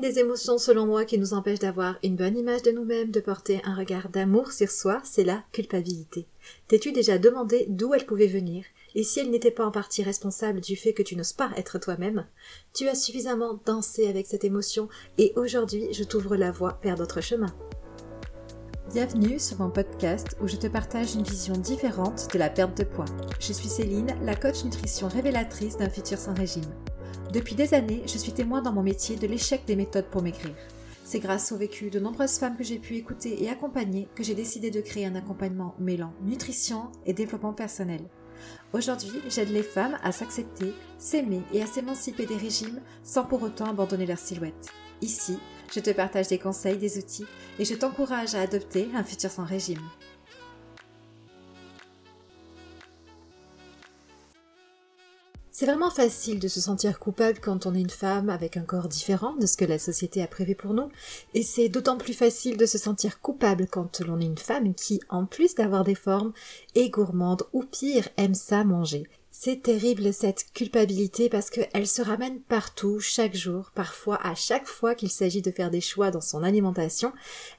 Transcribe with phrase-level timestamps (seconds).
[0.00, 3.60] des émotions selon moi qui nous empêche d'avoir une bonne image de nous-mêmes, de porter
[3.64, 6.26] un regard d'amour sur soi, c'est la culpabilité.
[6.68, 8.64] T'es-tu déjà demandé d'où elle pouvait venir?
[8.94, 11.78] Et si elle n'était pas en partie responsable du fait que tu n'oses pas être
[11.78, 12.26] toi-même,
[12.74, 17.20] tu as suffisamment dansé avec cette émotion et aujourd'hui je t'ouvre la voie vers d'autres
[17.20, 17.54] chemins.
[18.92, 22.84] Bienvenue sur mon podcast où je te partage une vision différente de la perte de
[22.84, 23.04] poids.
[23.38, 26.74] Je suis Céline, la coach nutrition révélatrice d'un futur sans régime.
[27.32, 30.52] Depuis des années, je suis témoin dans mon métier de l'échec des méthodes pour maigrir.
[31.04, 34.34] C'est grâce au vécu de nombreuses femmes que j'ai pu écouter et accompagner que j'ai
[34.34, 38.00] décidé de créer un accompagnement mêlant nutrition et développement personnel.
[38.72, 43.66] Aujourd'hui, j'aide les femmes à s'accepter, s'aimer et à s'émanciper des régimes sans pour autant
[43.66, 44.68] abandonner leur silhouette.
[45.00, 45.38] Ici,
[45.72, 47.26] je te partage des conseils, des outils
[47.60, 49.82] et je t'encourage à adopter un futur sans régime.
[55.60, 58.88] C'est vraiment facile de se sentir coupable quand on est une femme avec un corps
[58.88, 60.88] différent de ce que la société a prévu pour nous,
[61.34, 65.02] et c'est d'autant plus facile de se sentir coupable quand l'on est une femme qui,
[65.10, 66.32] en plus d'avoir des formes,
[66.74, 69.06] est gourmande ou pire, aime ça manger.
[69.32, 74.96] C'est terrible cette culpabilité parce qu'elle se ramène partout, chaque jour, parfois à chaque fois
[74.96, 77.12] qu'il s'agit de faire des choix dans son alimentation.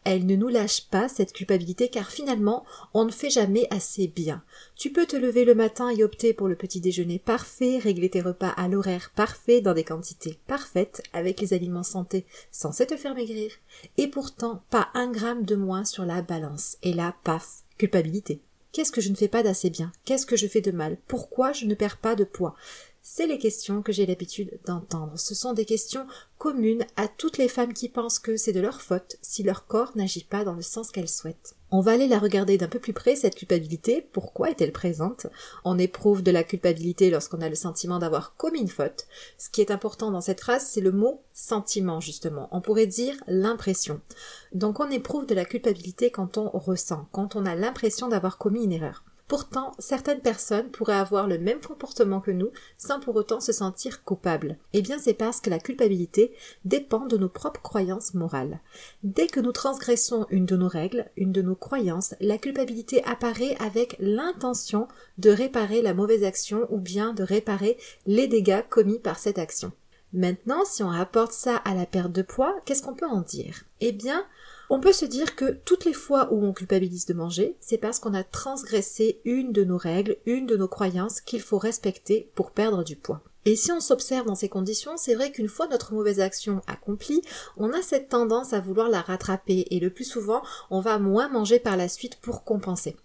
[0.04, 4.44] Elle ne nous lâche pas cette culpabilité car finalement on ne fait jamais assez bien.
[4.76, 8.22] Tu peux te lever le matin et opter pour le petit déjeuner parfait, régler tes
[8.22, 13.16] repas à l'horaire parfait dans des quantités parfaites avec les aliments santé censés te faire
[13.16, 13.54] maigrir
[13.98, 16.78] et pourtant pas un gramme de moins sur la balance.
[16.84, 18.42] Et là, paf, culpabilité.
[18.72, 19.92] Qu'est-ce que je ne fais pas d'assez bien?
[20.06, 20.98] Qu'est-ce que je fais de mal?
[21.08, 22.56] Pourquoi je ne perds pas de poids?
[23.02, 25.18] C'est les questions que j'ai l'habitude d'entendre.
[25.18, 26.06] Ce sont des questions
[26.38, 29.92] communes à toutes les femmes qui pensent que c'est de leur faute si leur corps
[29.96, 31.56] n'agit pas dans le sens qu'elles souhaitent.
[31.72, 34.06] On va aller la regarder d'un peu plus près, cette culpabilité.
[34.12, 35.28] Pourquoi est-elle présente?
[35.64, 39.08] On éprouve de la culpabilité lorsqu'on a le sentiment d'avoir commis une faute.
[39.38, 42.50] Ce qui est important dans cette phrase, c'est le mot sentiment, justement.
[42.52, 44.02] On pourrait dire l'impression.
[44.54, 48.66] Donc on éprouve de la culpabilité quand on ressent, quand on a l'impression d'avoir commis
[48.66, 49.06] une erreur.
[49.32, 54.04] Pourtant, certaines personnes pourraient avoir le même comportement que nous sans pour autant se sentir
[54.04, 54.58] coupables.
[54.74, 56.34] Eh bien, c'est parce que la culpabilité
[56.66, 58.60] dépend de nos propres croyances morales.
[59.04, 63.56] Dès que nous transgressons une de nos règles, une de nos croyances, la culpabilité apparaît
[63.62, 69.18] avec l'intention de réparer la mauvaise action ou bien de réparer les dégâts commis par
[69.18, 69.72] cette action.
[70.12, 73.64] Maintenant, si on rapporte ça à la perte de poids, qu'est-ce qu'on peut en dire?
[73.80, 74.26] Eh bien,
[74.74, 78.00] on peut se dire que toutes les fois où on culpabilise de manger, c'est parce
[78.00, 82.52] qu'on a transgressé une de nos règles, une de nos croyances qu'il faut respecter pour
[82.52, 83.22] perdre du poids.
[83.44, 87.22] Et si on s'observe dans ces conditions, c'est vrai qu'une fois notre mauvaise action accomplie,
[87.58, 91.28] on a cette tendance à vouloir la rattraper et le plus souvent, on va moins
[91.28, 92.96] manger par la suite pour compenser.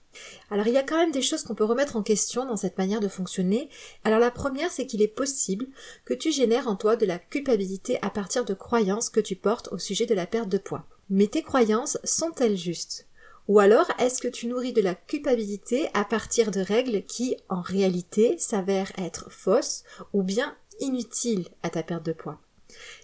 [0.53, 2.79] Alors il y a quand même des choses qu'on peut remettre en question dans cette
[2.79, 3.71] manière de fonctionner.
[4.05, 5.67] Alors la première, c'est qu'il est possible
[6.05, 9.69] que tu génères en toi de la culpabilité à partir de croyances que tu portes
[9.73, 10.87] au sujet de la perte de poids.
[11.09, 13.07] Mais tes croyances sont-elles justes?
[13.49, 17.61] Ou alors est-ce que tu nourris de la culpabilité à partir de règles qui, en
[17.61, 22.41] réalité, s'avèrent être fausses ou bien inutiles à ta perte de poids?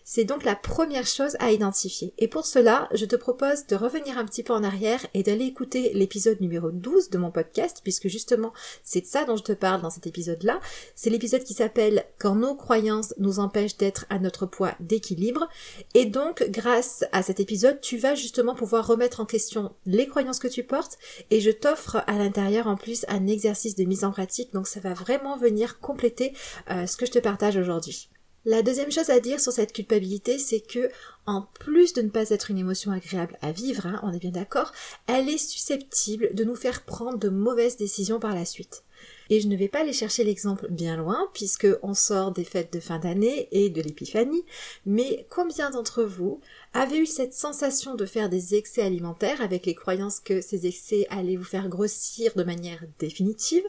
[0.04, 2.12] C'est donc la première chose à identifier.
[2.18, 5.46] Et pour cela, je te propose de revenir un petit peu en arrière et d'aller
[5.46, 8.52] écouter l'épisode numéro 12 de mon podcast, puisque justement,
[8.82, 10.60] c'est de ça dont je te parle dans cet épisode-là.
[10.94, 15.48] C'est l'épisode qui s'appelle Quand nos croyances nous empêchent d'être à notre poids d'équilibre.
[15.94, 20.38] Et donc, grâce à cet épisode, tu vas justement pouvoir remettre en question les croyances
[20.38, 20.98] que tu portes
[21.30, 24.52] et je t'offre à l'intérieur en plus un exercice de mise en pratique.
[24.52, 26.32] Donc, ça va vraiment venir compléter
[26.70, 28.10] euh, ce que je te partage aujourd'hui.
[28.44, 30.90] La deuxième chose à dire sur cette culpabilité, c'est que,
[31.26, 34.32] en plus de ne pas être une émotion agréable à vivre, hein, on est bien
[34.32, 34.72] d'accord,
[35.06, 38.82] elle est susceptible de nous faire prendre de mauvaises décisions par la suite.
[39.30, 42.72] Et je ne vais pas aller chercher l'exemple bien loin, puisque on sort des fêtes
[42.72, 44.44] de fin d'année et de l'épiphanie,
[44.84, 46.40] mais combien d'entre vous
[46.74, 51.06] avez eu cette sensation de faire des excès alimentaires avec les croyances que ces excès
[51.08, 53.64] allaient vous faire grossir de manière définitive,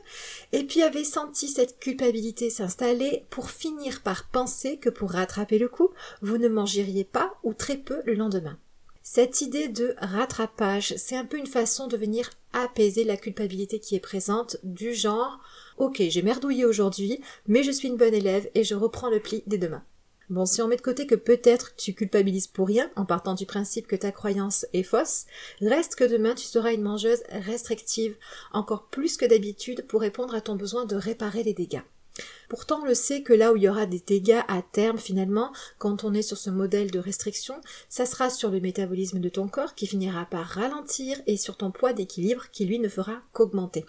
[0.51, 5.69] et puis avez senti cette culpabilité s'installer pour finir par penser que pour rattraper le
[5.69, 8.57] coup, vous ne mangeriez pas ou très peu le lendemain?
[9.05, 13.95] Cette idée de rattrapage, c'est un peu une façon de venir apaiser la culpabilité qui
[13.95, 15.41] est présente du genre
[15.77, 19.43] Ok, j'ai merdouillé aujourd'hui, mais je suis une bonne élève et je reprends le pli
[19.45, 19.83] dès demain.
[20.29, 23.45] Bon, si on met de côté que peut-être tu culpabilises pour rien, en partant du
[23.45, 25.25] principe que ta croyance est fausse,
[25.59, 28.15] reste que demain tu seras une mangeuse restrictive,
[28.53, 31.83] encore plus que d'habitude pour répondre à ton besoin de réparer les dégâts.
[32.49, 35.51] Pourtant, on le sait que là où il y aura des dégâts à terme, finalement,
[35.79, 37.55] quand on est sur ce modèle de restriction,
[37.89, 41.71] ça sera sur le métabolisme de ton corps qui finira par ralentir et sur ton
[41.71, 43.85] poids d'équilibre qui lui ne fera qu'augmenter.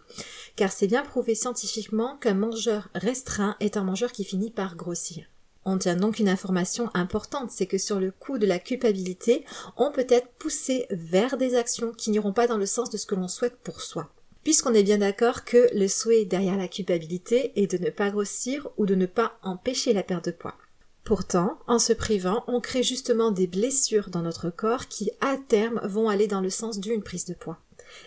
[0.56, 5.26] Car c'est bien prouvé scientifiquement qu'un mangeur restreint est un mangeur qui finit par grossir.
[5.66, 9.44] On tient donc une information importante, c'est que sur le coup de la culpabilité,
[9.76, 13.06] on peut être poussé vers des actions qui n'iront pas dans le sens de ce
[13.06, 14.10] que l'on souhaite pour soi.
[14.44, 18.68] Puisqu'on est bien d'accord que le souhait derrière la culpabilité est de ne pas grossir
[18.76, 20.54] ou de ne pas empêcher la perte de poids.
[21.02, 25.80] Pourtant, en se privant, on crée justement des blessures dans notre corps qui, à terme,
[25.84, 27.58] vont aller dans le sens d'une prise de poids.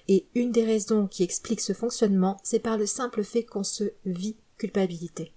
[0.07, 3.83] Et une des raisons qui explique ce fonctionnement, c'est par le simple fait qu'on se
[4.05, 5.33] vit culpabilité.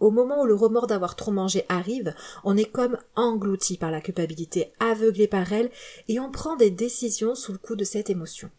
[0.00, 4.02] Au moment où le remords d'avoir trop mangé arrive, on est comme englouti par la
[4.02, 5.70] culpabilité, aveuglé par elle,
[6.08, 8.50] et on prend des décisions sous le coup de cette émotion.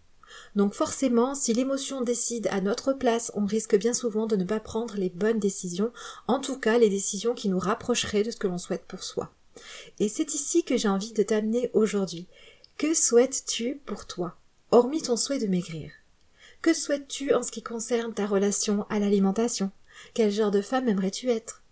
[0.56, 4.60] Donc forcément, si l'émotion décide à notre place, on risque bien souvent de ne pas
[4.60, 5.92] prendre les bonnes décisions,
[6.28, 9.32] en tout cas les décisions qui nous rapprocheraient de ce que l'on souhaite pour soi.
[10.00, 12.28] Et c'est ici que j'ai envie de t'amener aujourd'hui.
[12.78, 14.36] Que souhaites-tu pour toi,
[14.72, 15.92] hormis ton souhait de maigrir?
[16.62, 19.72] Que souhaites-tu en ce qui concerne ta relation à l'alimentation?
[20.14, 21.64] Quel genre de femme aimerais-tu être?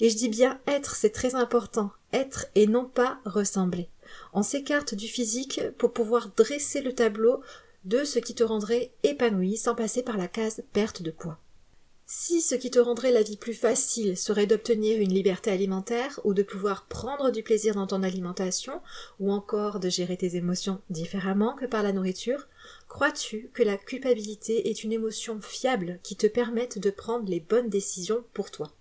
[0.00, 1.92] Et je dis bien être, c'est très important.
[2.12, 3.88] Être et non pas ressembler.
[4.32, 7.40] On s'écarte du physique pour pouvoir dresser le tableau
[7.84, 11.38] de ce qui te rendrait épanoui sans passer par la case perte de poids.
[12.12, 16.34] Si ce qui te rendrait la vie plus facile serait d'obtenir une liberté alimentaire ou
[16.34, 18.82] de pouvoir prendre du plaisir dans ton alimentation
[19.20, 22.48] ou encore de gérer tes émotions différemment que par la nourriture,
[22.88, 27.68] crois-tu que la culpabilité est une émotion fiable qui te permette de prendre les bonnes
[27.68, 28.72] décisions pour toi?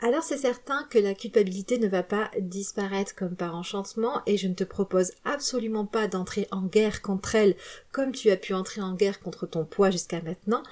[0.00, 4.46] Alors c'est certain que la culpabilité ne va pas disparaître comme par enchantement et je
[4.46, 7.56] ne te propose absolument pas d'entrer en guerre contre elle
[7.90, 10.62] comme tu as pu entrer en guerre contre ton poids jusqu'à maintenant.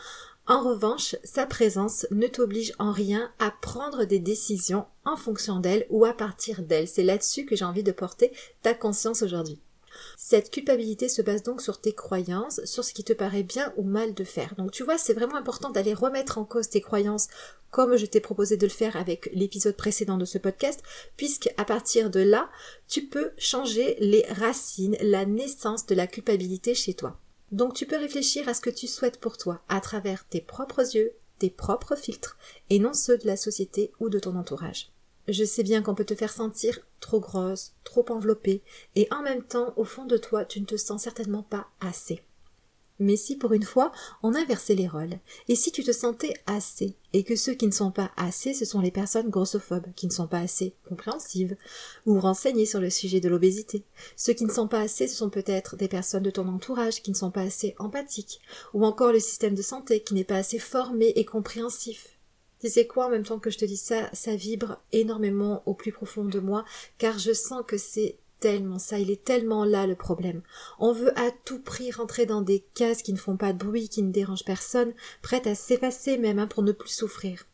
[0.49, 5.87] En revanche, sa présence ne t'oblige en rien à prendre des décisions en fonction d'elle
[5.91, 6.87] ou à partir d'elle.
[6.87, 8.33] C'est là-dessus que j'ai envie de porter
[8.63, 9.59] ta conscience aujourd'hui.
[10.17, 13.83] Cette culpabilité se base donc sur tes croyances, sur ce qui te paraît bien ou
[13.83, 14.55] mal de faire.
[14.57, 17.29] Donc tu vois, c'est vraiment important d'aller remettre en cause tes croyances
[17.71, 20.83] comme je t'ai proposé de le faire avec l'épisode précédent de ce podcast,
[21.17, 22.49] puisque à partir de là,
[22.89, 27.19] tu peux changer les racines, la naissance de la culpabilité chez toi.
[27.53, 30.97] Donc tu peux réfléchir à ce que tu souhaites pour toi à travers tes propres
[30.97, 32.39] yeux, tes propres filtres,
[32.71, 34.91] et non ceux de la société ou de ton entourage.
[35.29, 38.63] Je sais bien qu'on peut te faire sentir trop grosse, trop enveloppée,
[38.95, 42.23] et en même temps, au fond de toi, tu ne te sens certainement pas assez.
[42.99, 43.93] Mais si pour une fois
[44.23, 45.19] on inversait les rôles,
[45.49, 48.65] et si tu te sentais assez, et que ceux qui ne sont pas assez, ce
[48.65, 51.57] sont les personnes grossophobes, qui ne sont pas assez compréhensives,
[52.07, 53.85] ou renseignées sur le sujet de l'obésité.
[54.17, 57.11] Ceux qui ne sont pas assez, ce sont peut-être des personnes de ton entourage qui
[57.11, 58.41] ne sont pas assez empathiques,
[58.73, 62.16] ou encore le système de santé qui n'est pas assez formé et compréhensif.
[62.61, 65.75] Tu sais quoi, en même temps que je te dis ça, ça vibre énormément au
[65.75, 66.65] plus profond de moi,
[66.99, 70.43] car je sens que c'est tellement ça, il est tellement là le problème.
[70.79, 73.89] On veut à tout prix rentrer dans des cases qui ne font pas de bruit,
[73.89, 77.47] qui ne dérangent personne, prêtes à s'effacer même hein, pour ne plus souffrir.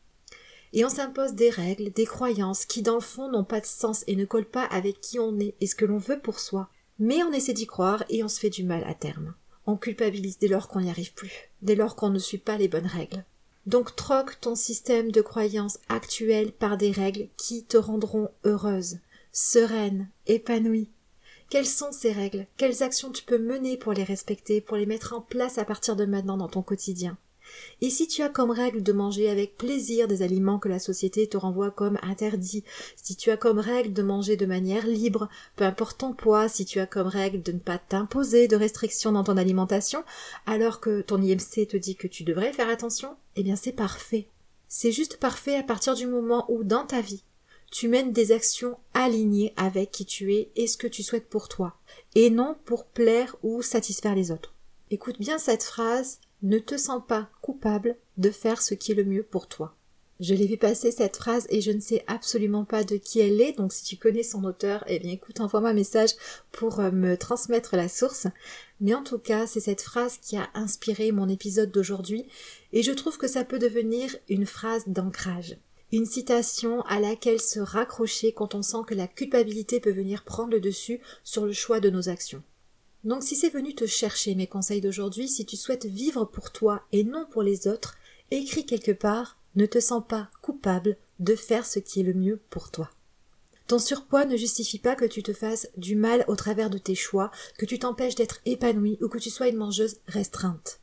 [0.73, 4.05] Et on s'impose des règles, des croyances qui dans le fond n'ont pas de sens
[4.07, 6.69] et ne collent pas avec qui on est et ce que l'on veut pour soi.
[6.99, 9.35] Mais on essaie d'y croire et on se fait du mal à terme.
[9.67, 12.69] On culpabilise dès lors qu'on n'y arrive plus, dès lors qu'on ne suit pas les
[12.69, 13.25] bonnes règles.
[13.67, 18.99] Donc troque ton système de croyances actuel par des règles qui te rendront heureuse,
[19.33, 20.91] sereine, épanouie.
[21.49, 22.47] Quelles sont ces règles?
[22.57, 25.97] Quelles actions tu peux mener pour les respecter, pour les mettre en place à partir
[25.97, 27.17] de maintenant dans ton quotidien?
[27.81, 31.27] Et si tu as comme règle de manger avec plaisir des aliments que la société
[31.27, 32.65] te renvoie comme interdits,
[32.97, 36.65] si tu as comme règle de manger de manière libre, peu importe ton poids, si
[36.65, 40.05] tu as comme règle de ne pas t'imposer de restrictions dans ton alimentation,
[40.47, 44.29] alors que ton IMC te dit que tu devrais faire attention, eh bien c'est parfait.
[44.69, 47.25] C'est juste parfait à partir du moment où dans ta vie,
[47.71, 51.49] tu mènes des actions alignées avec qui tu es et ce que tu souhaites pour
[51.49, 51.75] toi,
[52.15, 54.55] et non pour plaire ou satisfaire les autres.
[54.91, 59.05] Écoute bien cette phrase, ne te sens pas coupable de faire ce qui est le
[59.05, 59.77] mieux pour toi.
[60.21, 63.41] Je l'ai vu passer cette phrase et je ne sais absolument pas de qui elle
[63.41, 66.11] est, donc si tu connais son auteur, eh bien écoute, envoie-moi un message
[66.53, 68.29] pour euh, me transmettre la source.
[68.81, 72.27] Mais en tout cas, c'est cette phrase qui a inspiré mon épisode d'aujourd'hui
[72.73, 75.57] et je trouve que ça peut devenir une phrase d'ancrage
[75.93, 80.53] une citation à laquelle se raccrocher quand on sent que la culpabilité peut venir prendre
[80.53, 82.43] le dessus sur le choix de nos actions.
[83.05, 86.83] Donc si c'est venu te chercher mes conseils d'aujourd'hui, si tu souhaites vivre pour toi
[86.93, 87.97] et non pour les autres,
[88.31, 92.41] écris quelque part ne te sens pas coupable de faire ce qui est le mieux
[92.51, 92.91] pour toi.
[93.67, 96.95] Ton surpoids ne justifie pas que tu te fasses du mal au travers de tes
[96.95, 100.81] choix, que tu t'empêches d'être épanoui ou que tu sois une mangeuse restreinte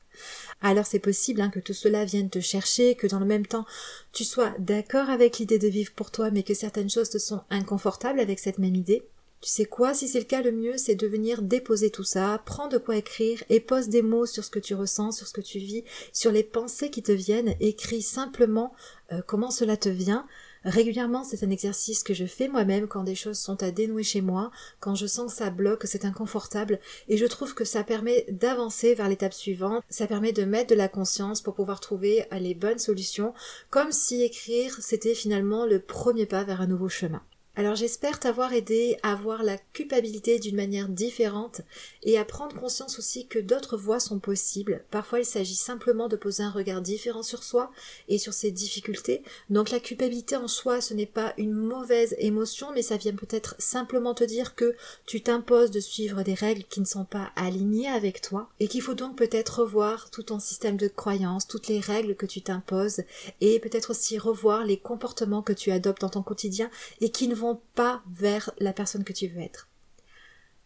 [0.61, 3.65] alors c'est possible hein, que tout cela vienne te chercher, que dans le même temps
[4.11, 7.41] tu sois d'accord avec l'idée de vivre pour toi, mais que certaines choses te sont
[7.49, 9.03] inconfortables avec cette même idée.
[9.41, 12.41] Tu sais quoi, si c'est le cas, le mieux c'est de venir déposer tout ça,
[12.45, 15.33] prends de quoi écrire et pose des mots sur ce que tu ressens, sur ce
[15.33, 18.73] que tu vis, sur les pensées qui te viennent, écris simplement
[19.13, 20.25] euh, comment cela te vient,
[20.65, 24.19] Régulièrement, c'est un exercice que je fais moi-même quand des choses sont à dénouer chez
[24.19, 27.83] moi, quand je sens que ça bloque, que c'est inconfortable, et je trouve que ça
[27.83, 32.25] permet d'avancer vers l'étape suivante, ça permet de mettre de la conscience pour pouvoir trouver
[32.33, 33.33] les bonnes solutions,
[33.69, 37.21] comme si écrire c'était finalement le premier pas vers un nouveau chemin.
[37.59, 41.59] Alors j'espère t'avoir aidé à voir la culpabilité d'une manière différente
[42.03, 44.85] et à prendre conscience aussi que d'autres voies sont possibles.
[44.91, 47.69] Parfois il s'agit simplement de poser un regard différent sur soi
[48.07, 49.23] et sur ses difficultés.
[49.49, 53.55] Donc la culpabilité en soi ce n'est pas une mauvaise émotion mais ça vient peut-être
[53.59, 57.89] simplement te dire que tu t'imposes de suivre des règles qui ne sont pas alignées
[57.89, 61.81] avec toi et qu'il faut donc peut-être revoir tout ton système de croyances, toutes les
[61.81, 63.01] règles que tu t'imposes
[63.41, 66.69] et peut-être aussi revoir les comportements que tu adoptes dans ton quotidien
[67.01, 69.69] et qui ne vont pas vers la personne que tu veux être.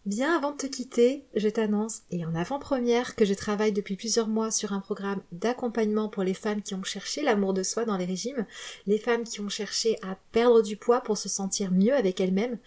[0.05, 4.27] Bien avant de te quitter, je t'annonce, et en avant-première, que je travaille depuis plusieurs
[4.27, 7.95] mois sur un programme d'accompagnement pour les femmes qui ont cherché l'amour de soi dans
[7.95, 8.45] les régimes,
[8.85, 12.57] les femmes qui ont cherché à perdre du poids pour se sentir mieux avec elles-mêmes.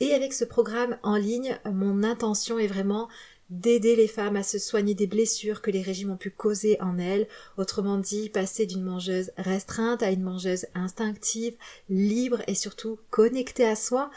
[0.00, 3.08] Et avec ce programme en ligne, mon intention est vraiment
[3.52, 6.98] d'aider les femmes à se soigner des blessures que les régimes ont pu causer en
[6.98, 7.28] elles,
[7.58, 11.54] autrement dit passer d'une mangeuse restreinte à une mangeuse instinctive,
[11.90, 14.10] libre et surtout connectée à soi.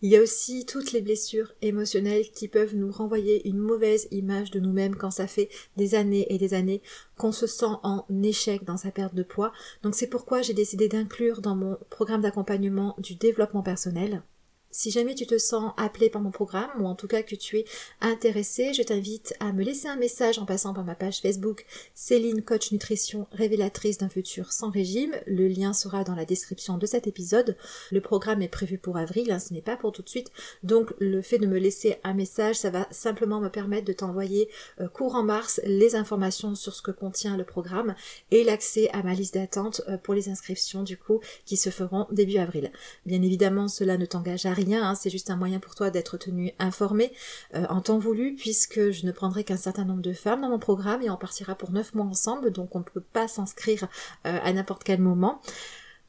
[0.00, 4.50] Il y a aussi toutes les blessures émotionnelles qui peuvent nous renvoyer une mauvaise image
[4.50, 6.80] de nous-mêmes quand ça fait des années et des années
[7.18, 9.52] qu'on se sent en échec dans sa perte de poids.
[9.82, 14.22] Donc c'est pourquoi j'ai décidé d'inclure dans mon programme d'accompagnement du développement personnel
[14.70, 17.58] si jamais tu te sens appelé par mon programme ou en tout cas que tu
[17.58, 17.64] es
[18.00, 22.42] intéressé, je t'invite à me laisser un message en passant par ma page Facebook Céline
[22.42, 25.14] Coach Nutrition révélatrice d'un futur sans régime.
[25.26, 27.56] Le lien sera dans la description de cet épisode.
[27.90, 30.30] Le programme est prévu pour avril, hein, ce n'est pas pour tout de suite.
[30.62, 34.48] Donc le fait de me laisser un message, ça va simplement me permettre de t'envoyer
[34.80, 37.94] euh, courant mars les informations sur ce que contient le programme
[38.30, 42.06] et l'accès à ma liste d'attente euh, pour les inscriptions du coup qui se feront
[42.10, 42.70] début avril.
[43.06, 46.16] Bien évidemment, cela ne t'engage à rien, hein, c'est juste un moyen pour toi d'être
[46.16, 47.12] tenu informé
[47.54, 50.58] euh, en temps voulu, puisque je ne prendrai qu'un certain nombre de femmes dans mon
[50.58, 53.84] programme et on partira pour neuf mois ensemble, donc on ne peut pas s'inscrire
[54.26, 55.40] euh, à n'importe quel moment.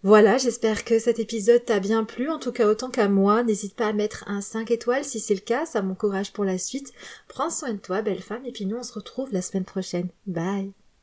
[0.01, 3.43] Voilà, j'espère que cet épisode t'a bien plu, en tout cas autant qu'à moi.
[3.43, 6.57] N'hésite pas à mettre un 5 étoiles si c'est le cas, ça m'encourage pour la
[6.57, 6.93] suite.
[7.27, 10.07] Prends soin de toi, belle femme, et puis nous on se retrouve la semaine prochaine.
[10.25, 10.71] Bye